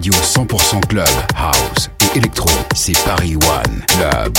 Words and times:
Radio 0.00 0.14
100% 0.14 0.80
club, 0.86 1.06
house 1.36 1.90
et 2.00 2.16
électro, 2.16 2.48
c'est 2.74 2.98
Paris 3.04 3.36
One 3.36 3.82
Club. 3.86 4.32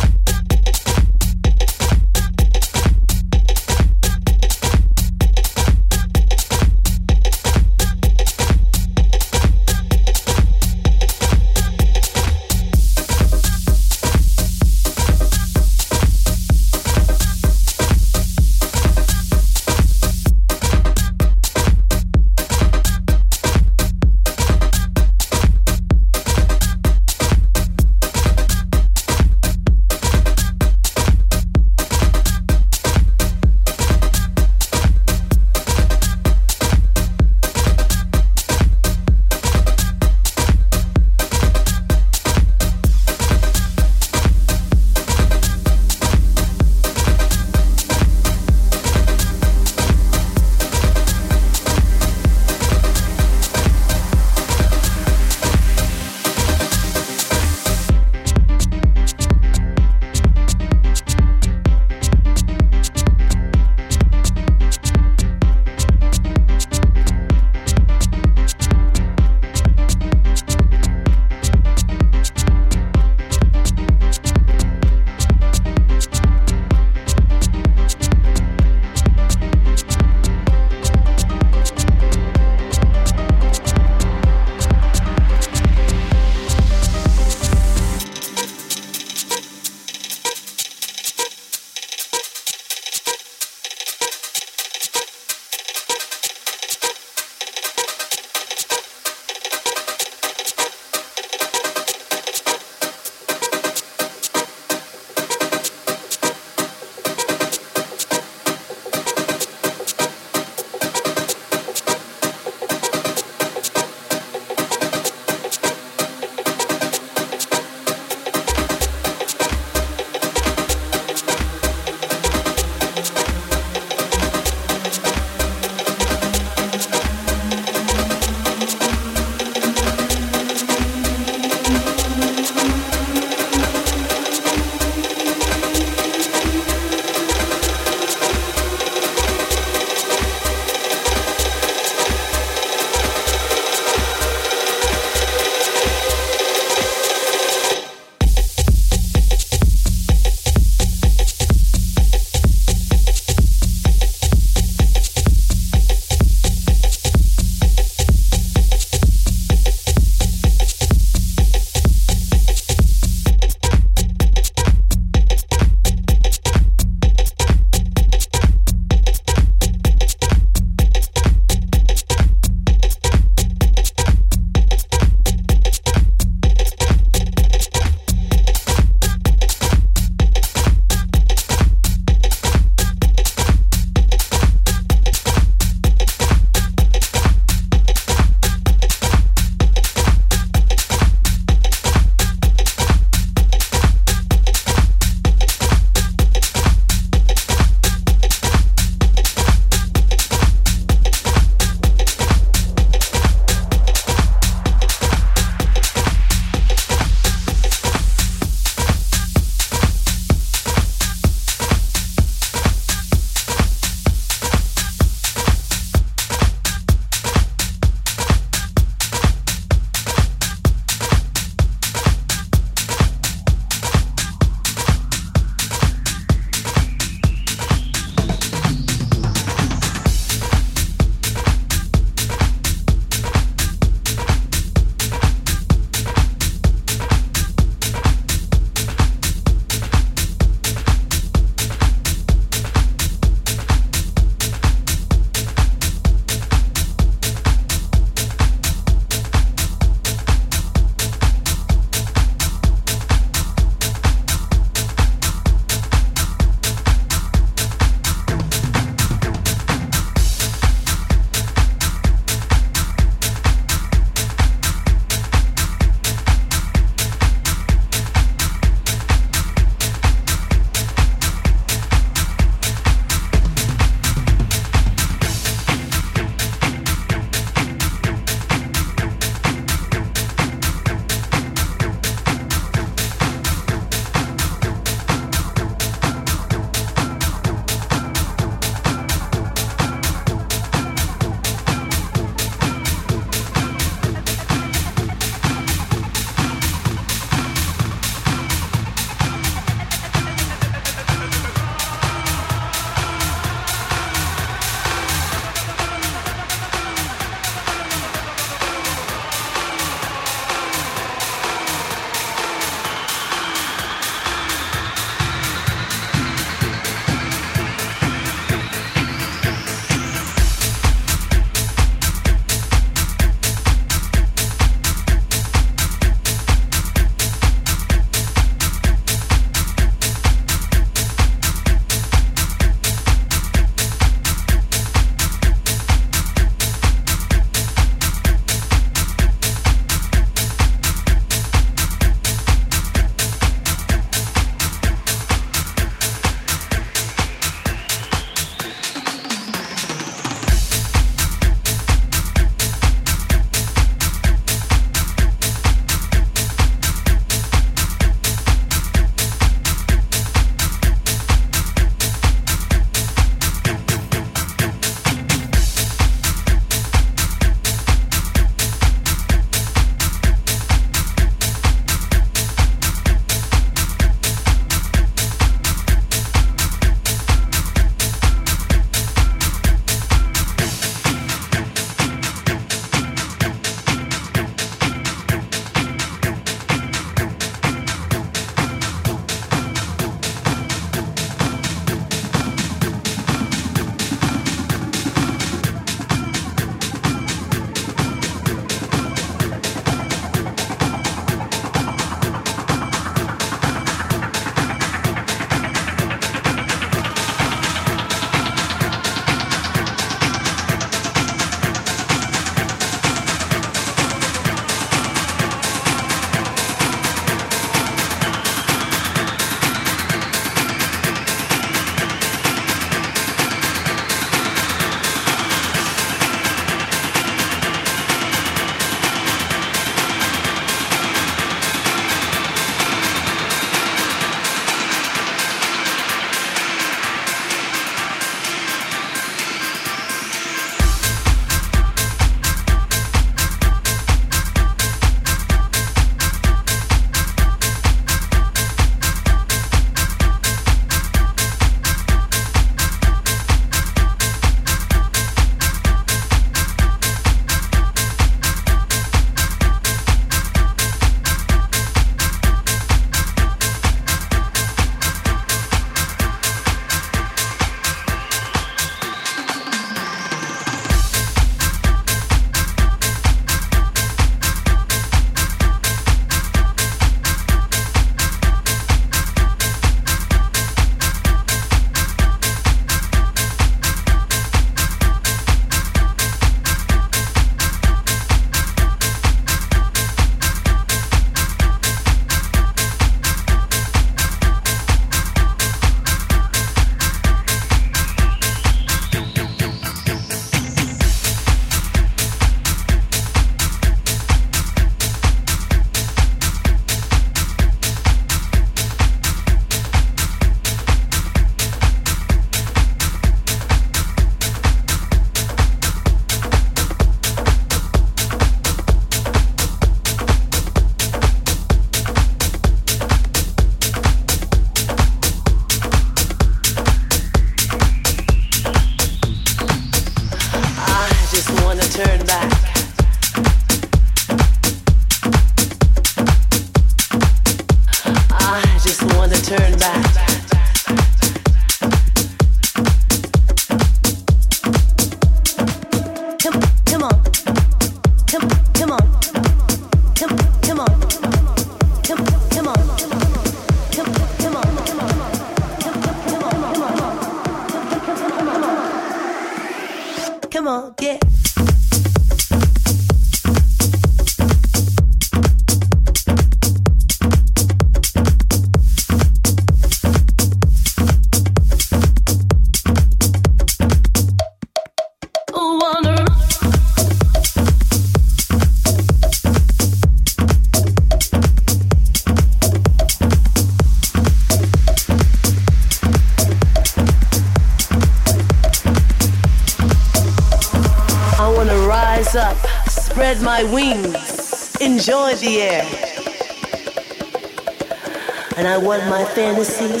fantasy. 599.35 600.00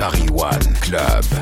Paris 0.00 0.30
One 0.30 0.74
Club. 0.76 1.39